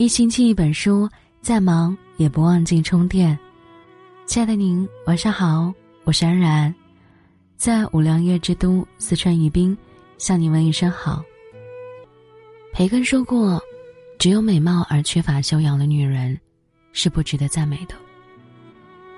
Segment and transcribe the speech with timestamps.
[0.00, 1.06] 一星期一本书，
[1.42, 3.38] 再忙也不忘记充电。
[4.24, 5.70] 亲爱的您，晚上好，
[6.04, 6.74] 我是安然，
[7.58, 9.76] 在五粮液之都四川宜宾，
[10.16, 11.22] 向你问一声好。
[12.72, 13.62] 培根说过，
[14.18, 16.40] 只有美貌而缺乏修养的女人，
[16.94, 17.94] 是不值得赞美的。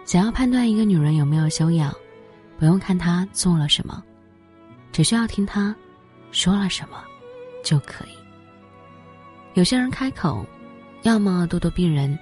[0.04, 1.94] 想要判断一个女人有没有修养，
[2.58, 4.02] 不用看她做了什么，
[4.90, 5.72] 只需要听她
[6.32, 7.00] 说了什么，
[7.62, 8.14] 就可以。
[9.54, 10.44] 有些人开口。
[11.02, 12.16] 要么咄咄逼人，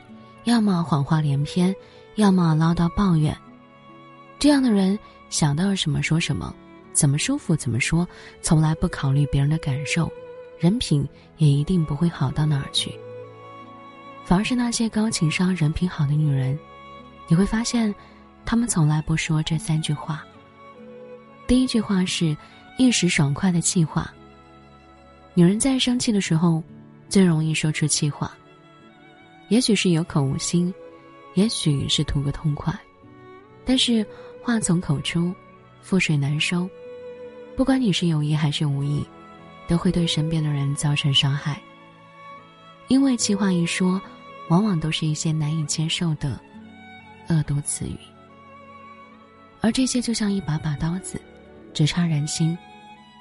[0.44, 1.74] 要么谎话连篇，
[2.14, 3.36] 要么唠叨抱怨。
[4.38, 4.98] 这样的人
[5.28, 6.54] 想到什么说什么，
[6.92, 8.08] 怎么舒服怎么说，
[8.40, 10.10] 从来不考虑别人的感受，
[10.58, 12.98] 人品也一定不会好到哪儿去。
[14.24, 16.58] 反而是那些高情商、人品好的女人，
[17.28, 17.94] 你会发现，
[18.46, 20.24] 她们从来不说这三句话。
[21.46, 22.34] 第一句话是
[22.78, 24.10] 一时爽快的气话。
[25.34, 26.62] 女人在生气的时候，
[27.10, 28.32] 最容易说出气话。
[29.50, 30.72] 也许是有口无心，
[31.34, 32.72] 也许是图个痛快，
[33.64, 34.06] 但是
[34.42, 35.34] 话从口出，
[35.84, 36.70] 覆水难收。
[37.56, 39.04] 不管你是有意还是无意，
[39.66, 41.60] 都会对身边的人造成伤害。
[42.86, 44.00] 因为气话一说，
[44.48, 46.40] 往往都是一些难以接受的
[47.28, 47.98] 恶毒词语，
[49.60, 51.20] 而这些就像一把把刀子，
[51.74, 52.56] 直插人心，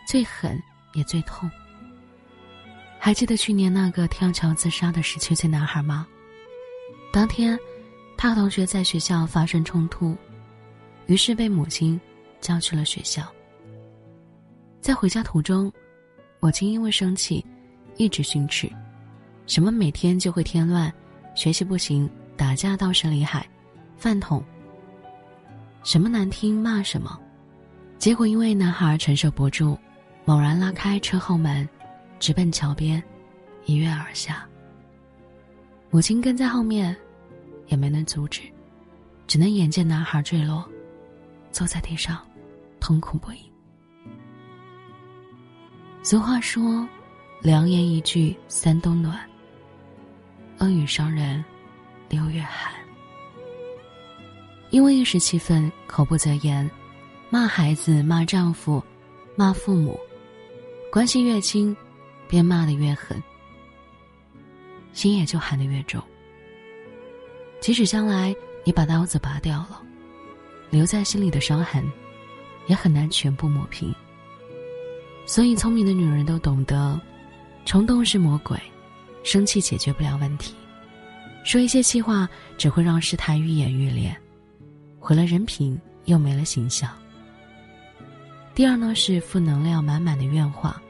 [0.07, 0.61] 最狠
[0.93, 1.49] 也最痛。
[2.99, 6.07] 还记得去年那个跳桥自杀的十七岁男孩吗？
[7.11, 7.57] 当天，
[8.15, 10.15] 他和同学在学校发生冲突，
[11.07, 11.99] 于是被母亲
[12.39, 13.23] 叫去了学校。
[14.79, 15.71] 在回家途中，
[16.39, 17.43] 母亲因为生气，
[17.97, 18.69] 一直训斥，
[19.47, 20.93] 什么每天就会添乱，
[21.33, 23.49] 学习不行，打架倒是厉害，
[23.97, 24.43] 饭桶。
[25.83, 27.19] 什么难听骂什么，
[27.97, 29.77] 结果因为男孩承受不住，
[30.25, 31.67] 猛然拉开车后门，
[32.19, 33.01] 直奔桥边，
[33.65, 34.47] 一跃而下。
[35.91, 36.95] 母亲跟在后面，
[37.67, 38.41] 也没能阻止，
[39.25, 40.63] 只能眼见男孩坠落，
[41.51, 42.19] 坐在地上，
[42.79, 43.37] 痛苦不已。
[46.03, 46.87] 俗话说
[47.41, 49.19] ：“良言一句三冬暖，
[50.59, 51.43] 恶语伤人
[52.07, 52.71] 六月寒。”
[54.69, 56.69] 因为一时气愤，口不择言，
[57.31, 58.81] 骂孩子、骂丈夫、
[59.35, 59.99] 骂父母，
[60.91, 61.75] 关系越亲，
[62.27, 63.21] 便骂得越狠。
[64.93, 66.01] 心也就寒得越重。
[67.61, 69.81] 即使将来你把刀子拔掉了，
[70.69, 71.83] 留在心里的伤痕，
[72.67, 73.93] 也很难全部抹平。
[75.25, 76.99] 所以，聪明的女人都懂得，
[77.65, 78.57] 冲动是魔鬼，
[79.23, 80.55] 生气解决不了问题，
[81.43, 82.27] 说一些气话
[82.57, 84.15] 只会让事态愈演愈烈，
[84.99, 86.89] 毁了人品又没了形象。
[88.55, 90.81] 第二呢，是负能量满满的怨话。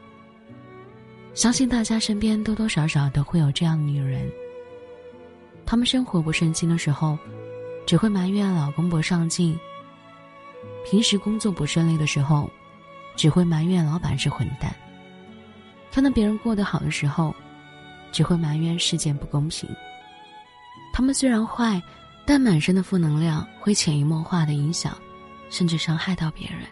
[1.39, 4.29] 相信大家身边多多少少都会有这样的女人。
[5.65, 7.17] 她们生活不顺心的时候，
[7.87, 9.57] 只会埋怨老公不上进；
[10.83, 12.51] 平时工作不顺利的时候，
[13.15, 14.69] 只会埋怨老板是混蛋；
[15.93, 17.33] 看到别人过得好的时候，
[18.11, 19.69] 只会埋怨世界不公平。
[20.91, 21.81] 她们虽然坏，
[22.25, 24.93] 但满身的负能量会潜移默化的影响，
[25.49, 26.63] 甚至伤害到别人。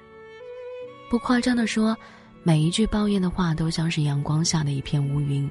[1.10, 1.98] 不夸张的说。
[2.44, 5.50] 每一句抱怨的话，都像是阳光下的一片乌云，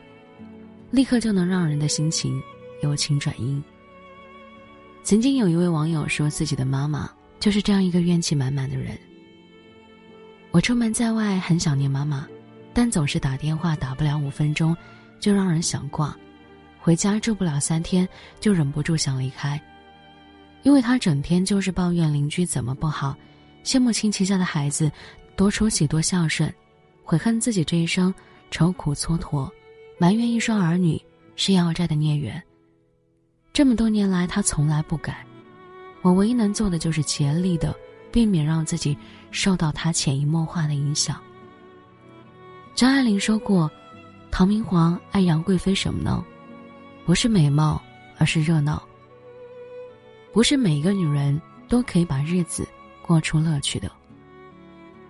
[0.91, 2.43] 立刻就能让人的心情
[2.83, 3.63] 由晴转阴。
[5.03, 8.99] 曾经有一位网友说，自己的妈妈就是这样一个怨气满满的人。
[10.53, 12.27] 我出门在外很想念妈妈，
[12.73, 14.75] 但总是打电话打不了五分钟，
[15.21, 16.17] 就让人想挂；
[16.81, 18.09] 回家住不了三天，
[18.41, 19.61] 就忍不住想离开，
[20.63, 23.15] 因为她整天就是抱怨邻居怎么不好，
[23.63, 24.91] 羡慕亲戚家的孩子
[25.37, 26.51] 多出息多孝顺。
[27.07, 28.13] 悔恨自己这一生
[28.51, 29.49] 愁苦蹉跎，
[29.97, 31.01] 埋怨一双儿女
[31.37, 32.43] 是要债的孽缘。
[33.53, 35.25] 这么多年来，他从来不改。
[36.03, 37.73] 我唯一能做的就是竭力的
[38.11, 38.99] 避免让自己
[39.31, 41.23] 受到他潜移默化的影响。
[42.75, 43.71] 张爱玲说过
[44.29, 46.25] ：“唐明皇爱杨贵妃什么呢？
[47.05, 47.81] 不是美貌，
[48.19, 48.83] 而是热闹。
[50.33, 52.67] 不是每一个女人都可以把日子
[53.01, 53.89] 过出乐趣的。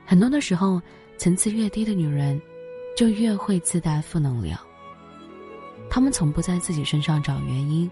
[0.04, 0.78] 很多的时候。”
[1.18, 2.40] 层次越低的女人，
[2.96, 4.58] 就越会自带负能量。
[5.88, 7.90] 她们从不在自己身上找原因，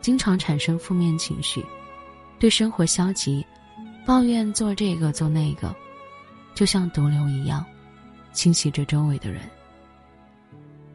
[0.00, 1.64] 经常产生负面情绪，
[2.38, 3.44] 对生活消极，
[4.06, 5.74] 抱怨做这个做那个，
[6.54, 7.64] 就像毒瘤一样，
[8.32, 9.42] 侵袭着周围的人。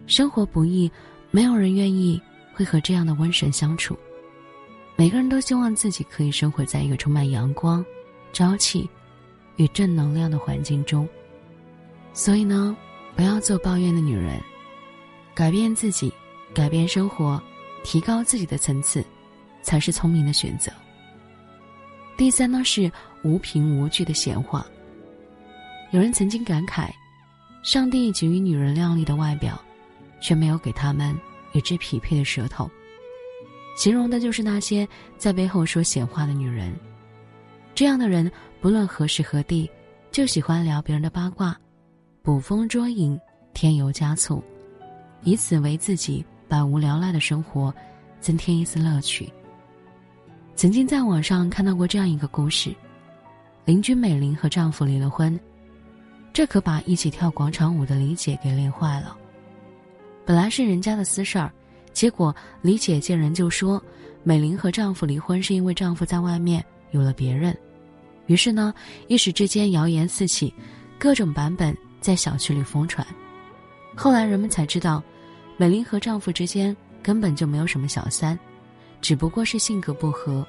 [0.05, 0.91] 生活不易，
[1.31, 2.21] 没有人愿意
[2.53, 3.97] 会和这样的瘟神相处。
[4.95, 7.85] 每个人都希望自己可以生活在一个充满阳光、
[8.33, 8.89] 朝气
[9.57, 11.07] 与正能量的环境中。
[12.17, 12.75] 所以呢，
[13.15, 14.41] 不要做抱怨的女人，
[15.35, 16.11] 改变自己，
[16.51, 17.39] 改变生活，
[17.83, 19.05] 提高自己的层次，
[19.61, 20.71] 才是聪明的选择。
[22.17, 22.91] 第三呢是
[23.23, 24.65] 无凭无据的闲话。
[25.91, 26.89] 有人曾经感慨，
[27.61, 29.61] 上帝给予女人靓丽的外表，
[30.19, 31.15] 却没有给他们
[31.53, 32.67] 与之匹配的舌头。
[33.77, 36.75] 形容的就是那些在背后说闲话的女人。
[37.75, 38.29] 这样的人，
[38.59, 39.69] 不论何时何地，
[40.09, 41.55] 就喜欢聊别人的八卦，
[42.27, 43.17] 捕风捉影，
[43.53, 44.43] 添油加醋，
[45.23, 47.73] 以此为自己百无聊赖的生活
[48.19, 49.31] 增添一丝乐趣。
[50.53, 52.75] 曾经在网上看到过这样一个故事：
[53.63, 55.39] 邻居美玲和丈夫离了婚，
[56.33, 59.15] 这可把一起跳广场舞的李姐给累坏了。
[60.25, 61.49] 本来是人家的私事儿。
[61.93, 63.81] 结果，李姐见人就说，
[64.23, 67.57] 美玲和丈夫离婚是因为丈夫在外面有了别人。
[68.25, 68.73] 于是呢，
[69.07, 70.53] 一时之间谣言四起，
[70.99, 73.05] 各种版本在小区里疯传。
[73.95, 75.03] 后来人们才知道，
[75.57, 78.37] 美玲和丈夫之间根本就没有什么小三，
[79.01, 80.45] 只不过是性格不合，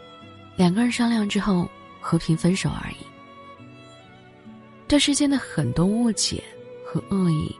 [0.56, 1.68] 两个人商量之后
[2.00, 2.96] 和平分手而已。
[4.86, 6.42] 这世间的很多误解
[6.84, 7.54] 和恶意，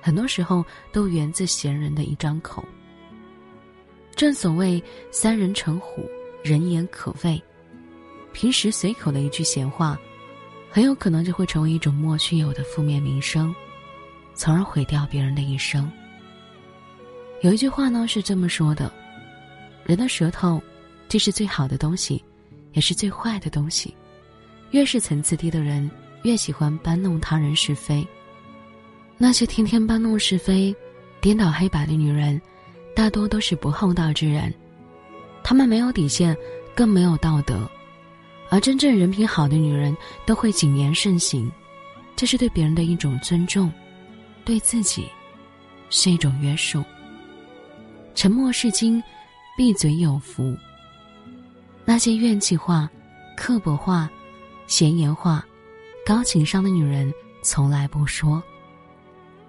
[0.00, 2.64] 很多时候都源自闲人的一张口。
[4.14, 6.08] 正所谓“三人成虎，
[6.42, 7.42] 人言可畏”。
[8.32, 9.98] 平时随口的一句闲话，
[10.76, 13.54] 很有可能就会成为一种莫须有的负面名声，
[14.34, 15.90] 从而毁掉别人的一生。
[17.40, 18.92] 有一句话呢是这么说的
[19.86, 20.60] ：“人的舌头，
[21.08, 22.22] 既是最好的东西，
[22.74, 23.96] 也是最坏的东西。
[24.72, 25.90] 越是层次低的人，
[26.24, 28.06] 越喜欢搬弄他人是非。
[29.16, 30.76] 那些天天搬弄是非、
[31.22, 32.38] 颠倒黑白的女人。”
[32.94, 34.52] 大多都是不厚道之人，
[35.42, 36.36] 他们没有底线，
[36.74, 37.66] 更没有道德，
[38.48, 41.50] 而真正人品好的女人都会谨言慎行，
[42.14, 43.72] 这是对别人的一种尊重，
[44.44, 45.08] 对自己
[45.90, 46.82] 是一种约束。
[48.14, 49.02] 沉默是金，
[49.56, 50.56] 闭嘴有福。
[51.84, 52.90] 那些怨气话、
[53.36, 54.10] 刻薄话、
[54.66, 55.44] 闲言话、
[56.04, 58.42] 高情商的女人从来不说。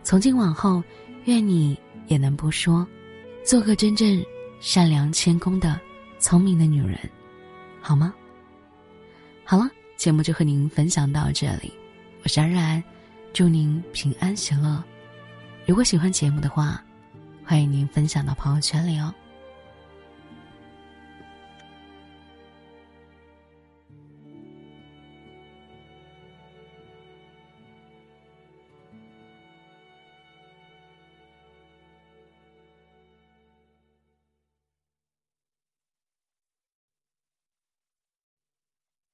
[0.03, 0.83] 从今往后，
[1.25, 1.77] 愿你
[2.07, 2.85] 也能不说。
[3.45, 4.21] 做个真正
[4.59, 5.79] 善良、谦恭的
[6.19, 6.99] 聪明的女人，
[7.79, 8.13] 好吗？
[9.49, 9.65] 好了，
[9.95, 11.71] 节目就和您分享到这里，
[12.21, 12.83] 我是安然，
[13.31, 14.83] 祝您平安喜乐。
[15.65, 16.83] 如果喜欢节目的话，
[17.45, 19.15] 欢迎您分享到朋友圈里哦。